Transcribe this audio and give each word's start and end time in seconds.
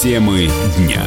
Темы 0.00 0.48
дня. 0.76 1.04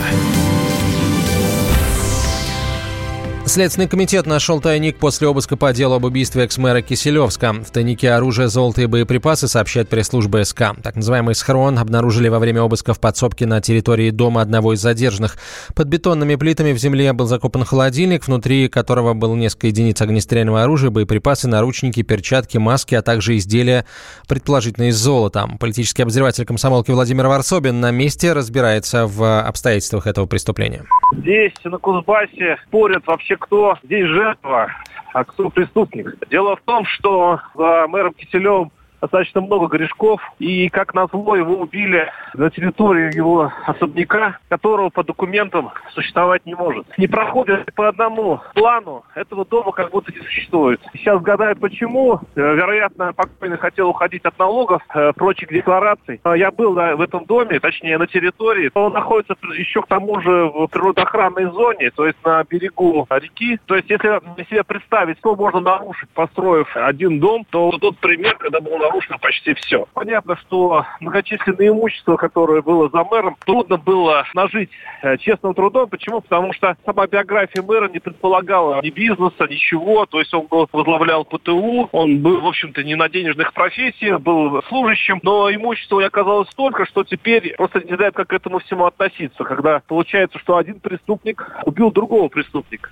Следственный 3.43 3.89
комитет 3.89 4.27
нашел 4.27 4.61
тайник 4.61 4.97
после 4.97 5.27
обыска 5.27 5.57
по 5.57 5.73
делу 5.73 5.95
об 5.95 6.05
убийстве 6.05 6.43
экс-мэра 6.43 6.81
Киселевска. 6.81 7.51
В 7.51 7.71
тайнике 7.71 8.11
оружие, 8.11 8.47
золото 8.47 8.81
и 8.81 8.85
боеприпасы, 8.85 9.47
сообщает 9.49 9.89
пресс-служба 9.89 10.43
СК. 10.45 10.73
Так 10.81 10.95
называемый 10.95 11.35
схрон 11.35 11.77
обнаружили 11.77 12.29
во 12.29 12.39
время 12.39 12.61
обыска 12.61 12.93
в 12.93 13.01
подсобке 13.01 13.45
на 13.45 13.59
территории 13.59 14.11
дома 14.11 14.41
одного 14.41 14.73
из 14.73 14.79
задержанных. 14.79 15.37
Под 15.75 15.87
бетонными 15.87 16.35
плитами 16.35 16.71
в 16.71 16.77
земле 16.77 17.11
был 17.11 17.25
закопан 17.25 17.65
холодильник, 17.65 18.25
внутри 18.25 18.69
которого 18.69 19.13
было 19.15 19.35
несколько 19.35 19.67
единиц 19.67 20.01
огнестрельного 20.01 20.63
оружия, 20.63 20.91
боеприпасы, 20.91 21.49
наручники, 21.49 22.03
перчатки, 22.03 22.57
маски, 22.57 22.95
а 22.95 23.01
также 23.01 23.35
изделия, 23.35 23.85
предположительно 24.29 24.89
из 24.89 24.95
золота. 24.95 25.49
Политический 25.59 26.03
обозреватель 26.03 26.45
комсомолки 26.45 26.91
Владимир 26.91 27.27
Варсобин 27.27 27.81
на 27.81 27.91
месте 27.91 28.31
разбирается 28.31 29.07
в 29.07 29.41
обстоятельствах 29.41 30.07
этого 30.07 30.25
преступления. 30.25 30.85
Здесь, 31.17 31.51
на 31.65 31.77
Кузбассе, 31.77 32.57
спорят 32.67 33.05
вообще, 33.05 33.30
кто 33.35 33.77
здесь 33.83 34.05
жертва, 34.07 34.71
а 35.13 35.23
кто 35.23 35.49
преступник. 35.49 36.15
Дело 36.29 36.55
в 36.55 36.61
том, 36.61 36.85
что 36.85 37.39
за 37.55 37.87
мэром 37.87 38.13
Киселевым 38.13 38.71
достаточно 39.01 39.41
много 39.41 39.67
корешков, 39.67 40.21
и, 40.39 40.69
как 40.69 40.93
назло, 40.93 41.35
его 41.35 41.55
убили 41.55 42.09
на 42.33 42.49
территории 42.49 43.15
его 43.15 43.51
особняка, 43.65 44.37
которого 44.49 44.89
по 44.89 45.03
документам 45.03 45.71
существовать 45.93 46.45
не 46.45 46.55
может. 46.55 46.85
Не 46.97 47.07
проходит 47.07 47.73
по 47.75 47.87
одному 47.87 48.39
плану, 48.53 49.03
этого 49.15 49.45
дома 49.45 49.71
как 49.71 49.91
будто 49.91 50.11
не 50.11 50.19
существует. 50.19 50.81
Сейчас 50.93 51.21
гадают, 51.21 51.59
почему. 51.59 52.19
Э, 52.35 52.55
вероятно, 52.55 53.13
покойный 53.13 53.57
хотел 53.57 53.89
уходить 53.89 54.23
от 54.25 54.37
налогов, 54.37 54.81
э, 54.93 55.13
прочих 55.13 55.49
деклараций. 55.49 56.21
Э, 56.23 56.33
я 56.37 56.51
был 56.51 56.73
в 56.73 57.01
этом 57.01 57.25
доме, 57.25 57.59
точнее, 57.59 57.97
на 57.97 58.07
территории. 58.07 58.71
Он 58.73 58.93
находится 58.93 59.35
еще 59.55 59.81
к 59.81 59.87
тому 59.87 60.21
же 60.21 60.45
в 60.45 60.67
природоохранной 60.67 61.45
зоне, 61.51 61.91
то 61.91 62.05
есть 62.05 62.17
на 62.23 62.43
берегу 62.43 63.07
реки. 63.09 63.59
То 63.65 63.75
есть, 63.75 63.89
если 63.89 64.21
себе 64.49 64.63
представить, 64.63 65.17
что 65.19 65.35
можно 65.35 65.59
нарушить, 65.59 66.09
построив 66.09 66.75
один 66.75 67.19
дом, 67.19 67.45
то 67.49 67.71
тот 67.79 67.97
пример, 67.97 68.35
когда 68.37 68.59
был 68.59 68.77
нарушено 68.91 69.17
почти 69.19 69.53
все. 69.53 69.87
Понятно, 69.93 70.35
что 70.35 70.85
многочисленное 70.99 71.69
имущество, 71.69 72.17
которое 72.17 72.61
было 72.61 72.89
за 72.89 73.03
мэром, 73.03 73.37
трудно 73.45 73.77
было 73.77 74.25
нажить 74.33 74.69
э, 75.01 75.17
честным 75.17 75.53
трудом. 75.53 75.89
Почему? 75.89 76.21
Потому 76.21 76.53
что 76.53 76.75
сама 76.85 77.07
биография 77.07 77.63
мэра 77.63 77.87
не 77.87 77.99
предполагала 77.99 78.81
ни 78.81 78.89
бизнеса, 78.89 79.47
ничего. 79.49 80.05
То 80.05 80.19
есть 80.19 80.33
он 80.33 80.47
был, 80.47 80.67
возглавлял 80.71 81.23
ПТУ, 81.25 81.89
он 81.91 82.19
был, 82.21 82.41
в 82.41 82.47
общем-то, 82.47 82.83
не 82.83 82.95
на 82.95 83.09
денежных 83.09 83.53
профессиях, 83.53 84.19
был 84.19 84.61
служащим, 84.67 85.19
но 85.23 85.49
имущество 85.51 86.03
оказалось 86.05 86.49
столько, 86.49 86.85
что 86.85 87.03
теперь 87.03 87.55
просто 87.55 87.81
не 87.81 87.95
знает, 87.95 88.13
как 88.13 88.27
к 88.27 88.33
этому 88.33 88.59
всему 88.59 88.85
относиться, 88.85 89.43
когда 89.43 89.81
получается, 89.87 90.39
что 90.39 90.57
один 90.57 90.79
преступник 90.79 91.47
убил 91.65 91.91
другого 91.91 92.27
преступника. 92.27 92.89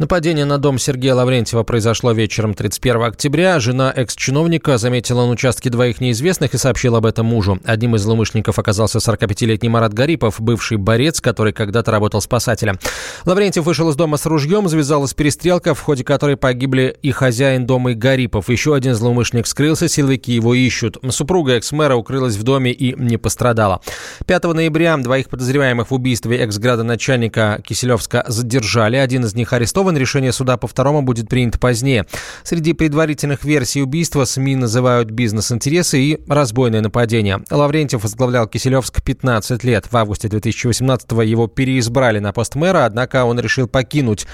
Нападение 0.00 0.46
на 0.46 0.56
дом 0.56 0.78
Сергея 0.78 1.14
Лаврентьева 1.14 1.62
произошло 1.62 2.12
вечером 2.12 2.54
31 2.54 3.02
октября. 3.02 3.60
Жена 3.60 3.92
экс-чиновника 3.94 4.78
заметила 4.78 5.26
на 5.26 5.32
участке 5.32 5.68
двоих 5.68 6.00
неизвестных 6.00 6.54
и 6.54 6.56
сообщила 6.56 6.96
об 6.96 7.04
этом 7.04 7.26
мужу. 7.26 7.60
Одним 7.66 7.96
из 7.96 8.00
злоумышленников 8.00 8.58
оказался 8.58 8.96
45-летний 8.96 9.68
Марат 9.68 9.92
Гарипов, 9.92 10.40
бывший 10.40 10.78
борец, 10.78 11.20
который 11.20 11.52
когда-то 11.52 11.90
работал 11.90 12.22
спасателем. 12.22 12.78
Лаврентьев 13.26 13.62
вышел 13.66 13.90
из 13.90 13.94
дома 13.94 14.16
с 14.16 14.24
ружьем, 14.24 14.70
завязалась 14.70 15.12
перестрелка, 15.12 15.74
в 15.74 15.80
ходе 15.80 16.02
которой 16.02 16.38
погибли 16.38 16.96
и 17.02 17.10
хозяин 17.10 17.66
дома, 17.66 17.90
и 17.90 17.94
Гарипов. 17.94 18.48
Еще 18.48 18.74
один 18.74 18.94
злоумышленник 18.94 19.46
скрылся, 19.46 19.86
силовики 19.86 20.32
его 20.32 20.54
ищут. 20.54 20.96
Супруга 21.10 21.56
экс-мэра 21.56 21.94
укрылась 21.94 22.36
в 22.36 22.42
доме 22.42 22.72
и 22.72 22.94
не 22.98 23.18
пострадала. 23.18 23.82
5 24.24 24.44
ноября 24.44 24.96
двоих 24.96 25.28
подозреваемых 25.28 25.90
в 25.90 25.94
убийстве 25.94 26.38
экс-градоначальника 26.38 27.60
Киселевска 27.62 28.24
задержали. 28.28 28.96
Один 28.96 29.26
из 29.26 29.34
них 29.34 29.52
арестован. 29.52 29.89
Решение 29.96 30.32
суда 30.32 30.56
по 30.56 30.66
второму 30.66 31.02
будет 31.02 31.28
принято 31.28 31.58
позднее. 31.58 32.06
Среди 32.42 32.72
предварительных 32.72 33.44
версий 33.44 33.82
убийства 33.82 34.24
СМИ 34.24 34.56
называют 34.56 35.10
бизнес-интересы 35.10 36.00
и 36.00 36.20
разбойное 36.28 36.80
нападение. 36.80 37.40
Лаврентьев 37.50 38.02
возглавлял 38.02 38.46
Киселевск 38.46 39.02
15 39.02 39.64
лет. 39.64 39.86
В 39.90 39.96
августе 39.96 40.28
2018-го 40.28 41.22
его 41.22 41.46
переизбрали 41.46 42.18
на 42.18 42.32
пост 42.32 42.54
мэра, 42.54 42.84
однако 42.84 43.24
он 43.24 43.40
решил 43.40 43.68
покинуть 43.68 44.26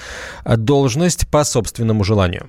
должность 0.45 1.27
по 1.27 1.43
собственному 1.43 2.03
желанию. 2.03 2.47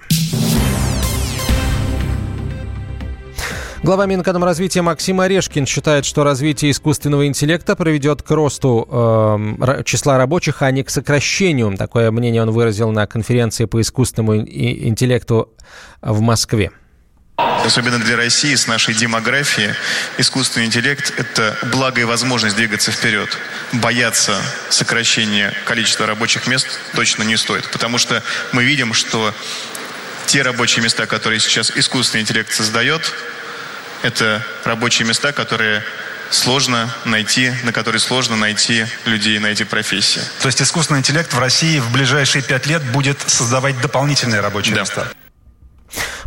Глава 3.81 4.07
Минэкономразвития 4.07 4.83
Максим 4.83 5.21
Орешкин 5.21 5.65
считает, 5.65 6.05
что 6.05 6.25
развитие 6.25 6.73
искусственного 6.73 7.29
интеллекта 7.29 7.77
приведет 7.77 8.23
к 8.23 8.31
росту 8.33 8.89
э, 8.91 9.83
числа 9.85 10.19
рабочих, 10.19 10.63
а 10.63 10.71
не 10.73 10.83
к 10.83 10.91
сокращению. 10.91 11.77
Такое 11.77 12.11
мнение 12.11 12.43
он 12.43 12.51
выразил 12.51 12.91
на 12.91 13.07
конференции 13.07 13.67
по 13.67 13.81
искусственному 13.81 14.39
интеллекту 14.39 15.55
в 16.03 16.21
Москве. 16.21 16.73
Особенно 17.37 18.01
для 18.01 18.17
России 18.17 18.57
с 18.57 18.67
нашей 18.67 18.95
демографией 18.95 19.75
искусственный 20.19 20.67
интеллект– 20.67 21.15
это 21.17 21.57
благо 21.71 22.01
и 22.01 22.05
возможность 22.05 22.57
двигаться 22.57 22.91
вперед. 22.91 23.29
Бояться 23.75 24.35
сокращения 24.71 25.53
количества 25.67 26.07
рабочих 26.07 26.49
мест 26.49 26.67
точно 26.97 27.23
не 27.23 27.37
стоит, 27.37 27.71
потому 27.71 27.99
что 27.99 28.25
мы 28.53 28.65
видим, 28.65 28.93
что 28.93 29.33
те 30.27 30.43
рабочие 30.43 30.83
места, 30.83 31.07
которые 31.07 31.39
сейчас 31.39 31.71
искусственный 31.77 32.23
интеллект 32.23 32.53
создает, 32.53 33.15
это 34.03 34.45
рабочие 34.65 35.07
места, 35.07 35.33
которые 35.33 35.83
сложно 36.31 36.95
найти, 37.05 37.53
на 37.65 37.73
которые 37.73 38.01
сложно 38.01 38.37
найти 38.37 38.87
людей, 39.07 39.39
найти 39.39 39.65
профессии. 39.65 40.21
То 40.43 40.49
есть 40.49 40.61
искусственный 40.61 41.01
интеллект 41.01 41.33
в 41.33 41.39
России 41.39 41.79
в 41.79 41.91
ближайшие 41.93 42.43
пять 42.43 42.67
лет 42.67 42.83
будет 42.93 43.19
создавать 43.27 43.81
дополнительные 43.81 44.41
рабочие 44.41 44.75
да. 44.75 44.83
места? 44.83 45.09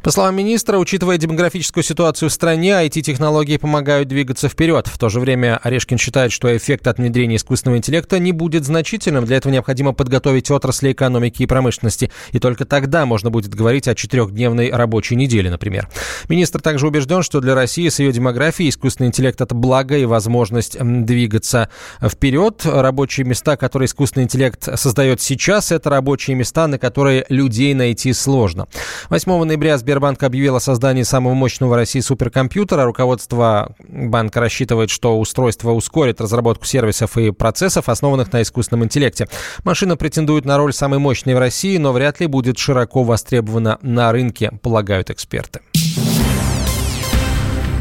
По 0.03 0.09
словам 0.09 0.35
министра, 0.35 0.79
учитывая 0.79 1.19
демографическую 1.19 1.84
ситуацию 1.84 2.29
в 2.29 2.34
стране, 2.34 2.72
IT-технологии 2.72 3.57
помогают 3.57 4.07
двигаться 4.07 4.50
вперед. 4.50 4.88
В 4.88 4.97
то 4.97 5.09
же 5.09 5.19
время 5.19 5.59
Орешкин 5.62 6.00
считает, 6.00 6.31
что 6.31 6.57
эффект 6.57 6.88
от 6.88 6.97
внедрения 6.97 7.35
искусственного 7.35 7.78
интеллекта 7.78 8.17
не 8.17 8.31
будет 8.31 8.66
значительным. 8.66 9.25
Для 9.25 9.38
этого 9.38 9.53
необходимо 9.53 9.94
подготовить 9.94 10.50
отрасли 10.50 10.91
экономики 10.91 11.44
и 11.44 11.45
промышленности. 11.45 12.11
И 12.31 12.40
только 12.40 12.66
тогда 12.66 13.06
можно 13.06 13.29
будет 13.29 13.53
говорить 13.53 13.88
о 13.88 13.94
четырехдневной 13.94 14.72
рабочей 14.72 15.16
неделе, 15.16 15.51
например. 15.51 15.88
Министр 16.29 16.61
также 16.61 16.88
убежден, 16.88 17.22
что 17.22 17.40
для 17.40 17.53
России 17.53 17.88
с 17.88 18.00
ее 18.00 18.11
демографией 18.11 18.72
искусственный 18.72 19.09
интеллект– 19.09 19.40
это 19.41 19.53
благо 19.53 19.95
и 19.95 20.06
возможность 20.06 20.78
двигаться 20.79 21.69
вперед. 22.01 22.61
Рабочие 22.66 23.28
места, 23.28 23.56
которые 23.56 23.85
искусственный 23.85 24.23
интеллект 24.23 24.67
создает 24.79 25.22
сейчас, 25.22 25.72
это 25.72 25.91
рабочие 25.91 26.35
места, 26.35 26.66
на 26.66 26.79
которые 26.79 27.23
людей 27.29 27.75
найти 27.75 28.13
сложно. 28.13 28.67
8 29.09 29.44
ноября 29.44 29.78
Сбербанк 29.91 30.24
объявил 30.24 30.56
о 30.56 30.62
создании 30.62 31.03
самого 31.03 31.34
мощного 31.34 31.72
в 31.72 31.74
России 31.74 32.00
суперкомпьютера. 32.00 32.85
Руководство 32.85 33.75
банка 33.90 34.40
рассчитывает, 34.40 34.90
что 34.90 35.19
устройство 35.19 35.72
ускорит 35.72 36.22
разработку 36.22 36.63
сервисов 36.63 37.18
и 37.18 37.31
процессов, 37.31 37.90
основанных 37.90 38.31
на 38.31 38.41
искусственном 38.41 38.85
интеллекте. 38.85 39.28
Машина 39.66 39.97
претендует 39.97 40.46
на 40.46 40.57
роль 40.57 40.72
самой 40.72 41.00
мощной 41.00 41.35
в 41.35 41.40
России, 41.40 41.75
но 41.75 41.91
вряд 41.91 42.22
ли 42.22 42.28
будет 42.28 42.57
широко 42.57 43.03
востребована 43.03 43.79
на 43.81 44.13
рынке, 44.13 44.52
полагают 44.62 45.09
эксперты. 45.09 45.59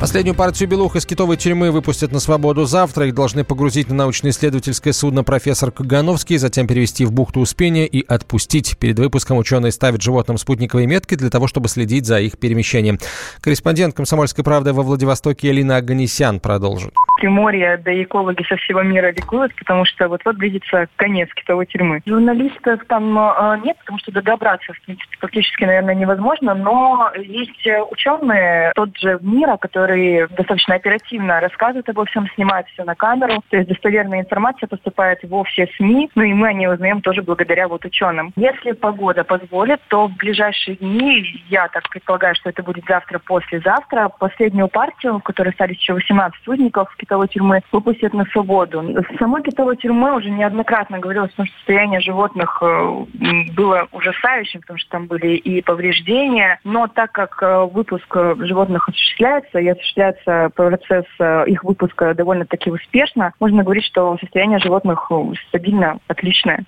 Последнюю 0.01 0.35
партию 0.35 0.67
белух 0.67 0.97
из 0.97 1.05
китовой 1.05 1.37
тюрьмы 1.37 1.71
выпустят 1.71 2.11
на 2.11 2.21
свободу 2.21 2.65
завтра. 2.65 3.07
Их 3.07 3.15
должны 3.15 3.45
погрузить 3.45 3.91
на 3.91 3.97
научно-исследовательское 3.97 4.95
судно 4.95 5.25
профессор 5.25 5.71
Кагановский, 5.71 6.39
затем 6.39 6.67
перевести 6.67 7.05
в 7.05 7.13
бухту 7.13 7.41
Успения 7.41 7.87
и 7.87 8.03
отпустить. 8.09 8.79
Перед 8.79 8.99
выпуском 8.99 9.37
ученые 9.37 9.73
ставят 9.73 10.01
животным 10.01 10.39
спутниковые 10.39 10.87
метки 10.87 11.17
для 11.17 11.29
того, 11.29 11.49
чтобы 11.49 11.69
следить 11.69 12.07
за 12.07 12.19
их 12.19 12.39
перемещением. 12.39 12.97
Корреспондент 13.43 13.95
«Комсомольской 13.95 14.43
правды» 14.43 14.73
во 14.73 14.83
Владивостоке 14.83 15.51
Элина 15.51 15.77
Аганесян 15.77 16.41
продолжит. 16.41 16.95
Приморье, 17.19 17.77
да 17.77 17.93
и 17.93 18.05
экологи 18.05 18.43
со 18.49 18.57
всего 18.57 18.81
мира 18.81 19.13
ликуют, 19.13 19.55
потому 19.57 19.85
что 19.85 20.09
вот-вот 20.09 20.37
близится 20.37 20.89
конец 20.97 21.29
китовой 21.35 21.67
тюрьмы. 21.67 22.01
Журналистов 22.07 22.81
там 22.89 23.19
э, 23.19 23.61
нет, 23.67 23.77
потому 23.81 23.99
что 23.99 24.11
добраться, 24.23 24.73
в 24.73 24.81
принципе, 24.87 25.19
практически, 25.21 25.65
наверное, 25.65 25.95
невозможно, 25.95 26.55
но 26.55 27.13
есть 27.19 27.69
ученые, 27.91 28.73
тот 28.75 28.97
же 28.97 29.19
Мира, 29.21 29.59
который 29.59 29.90
которые 29.91 30.29
достаточно 30.29 30.77
оперативно 30.77 31.41
рассказывают 31.41 31.89
обо 31.89 32.05
всем, 32.05 32.29
снимают 32.35 32.69
все 32.69 32.85
на 32.85 32.95
камеру. 32.95 33.43
То 33.51 33.57
есть 33.57 33.69
достоверная 33.69 34.21
информация 34.21 34.69
поступает 34.69 35.19
во 35.25 35.43
все 35.45 35.69
СМИ, 35.77 36.11
ну 36.15 36.23
и 36.23 36.33
мы 36.33 36.49
о 36.49 36.53
ней 36.53 36.69
узнаем 36.69 37.01
тоже 37.01 37.23
благодаря 37.23 37.67
вот 37.67 37.85
ученым. 37.85 38.33
Если 38.37 38.73
погода 38.73 39.25
позволит, 39.25 39.81
то 39.89 40.07
в 40.07 40.17
ближайшие 40.17 40.77
дни, 40.77 41.43
я 41.49 41.67
так 41.69 41.89
предполагаю, 41.89 42.37
что 42.37 42.51
это 42.51 42.63
будет 42.63 42.85
завтра, 42.87 43.19
послезавтра, 43.19 44.11
последнюю 44.17 44.69
партию, 44.69 45.19
в 45.19 45.23
которой 45.23 45.49
остались 45.49 45.79
еще 45.79 45.95
18 45.95 46.47
узников 46.47 46.95
китовой 46.97 47.27
тюрьмы, 47.27 47.63
выпустят 47.73 48.15
на 48.15 48.25
свободу. 48.27 48.83
В 48.83 49.19
самой 49.19 49.43
китовой 49.43 49.77
тюрьмы 49.77 50.15
уже 50.15 50.31
неоднократно 50.31 51.01
говорилось, 51.01 51.33
что 51.33 51.45
состояние 51.57 52.01
животных 52.01 52.63
э, 52.63 53.05
было 53.57 53.89
ужасающим, 53.91 54.61
потому 54.61 54.79
что 54.79 54.91
там 54.91 55.07
были 55.07 55.35
и 55.35 55.63
повреждения, 55.63 56.61
но 56.63 56.87
так 56.87 57.11
как 57.11 57.43
э, 57.43 57.65
выпуск 57.65 58.15
животных 58.39 58.89
осуществляется, 58.89 59.59
я 59.59 59.75
осуществляется 59.81 60.51
процесс 60.55 61.07
э, 61.19 61.45
их 61.47 61.65
выпуска 61.65 62.15
довольно-таки 62.15 62.71
успешно, 62.71 63.33
можно 63.41 63.63
говорить, 63.63 63.85
что 63.85 64.17
состояние 64.19 64.59
животных 64.59 65.07
э, 65.11 65.15
стабильно 65.49 65.99
отличное. 66.07 66.65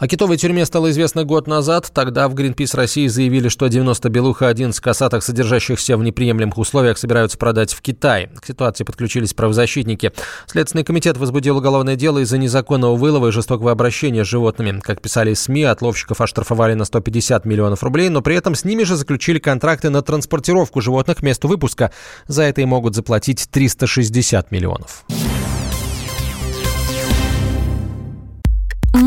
О 0.00 0.08
китовой 0.08 0.38
тюрьме 0.38 0.64
стало 0.64 0.90
известно 0.92 1.24
год 1.24 1.46
назад. 1.46 1.90
Тогда 1.92 2.26
в 2.28 2.34
Greenpeace 2.34 2.74
России 2.74 3.06
заявили, 3.06 3.48
что 3.50 3.66
90 3.66 4.08
белух 4.08 4.40
и 4.40 4.46
11 4.46 4.80
косатых, 4.80 5.22
содержащихся 5.22 5.98
в 5.98 6.02
неприемлемых 6.02 6.56
условиях, 6.56 6.96
собираются 6.96 7.36
продать 7.36 7.74
в 7.74 7.82
Китай. 7.82 8.30
К 8.40 8.46
ситуации 8.46 8.84
подключились 8.84 9.34
правозащитники. 9.34 10.12
Следственный 10.46 10.84
комитет 10.84 11.18
возбудил 11.18 11.58
уголовное 11.58 11.96
дело 11.96 12.20
из-за 12.20 12.38
незаконного 12.38 12.96
вылова 12.96 13.28
и 13.28 13.30
жестокого 13.30 13.72
обращения 13.72 14.24
с 14.24 14.28
животными. 14.28 14.80
Как 14.80 15.02
писали 15.02 15.34
СМИ, 15.34 15.64
отловщиков 15.64 16.18
оштрафовали 16.22 16.72
на 16.72 16.86
150 16.86 17.44
миллионов 17.44 17.82
рублей, 17.82 18.08
но 18.08 18.22
при 18.22 18.36
этом 18.36 18.54
с 18.54 18.64
ними 18.64 18.84
же 18.84 18.96
заключили 18.96 19.38
контракты 19.38 19.90
на 19.90 20.00
транспортировку 20.00 20.80
животных 20.80 21.18
к 21.18 21.22
месту 21.22 21.46
выпуска. 21.46 21.92
За 22.26 22.44
это 22.44 22.62
и 22.62 22.64
могут 22.64 22.94
заплатить 22.94 23.48
360 23.50 24.50
миллионов. 24.50 25.04